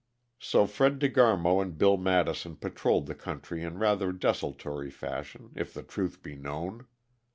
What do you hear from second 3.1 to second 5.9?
country in rather desultory fashion, if the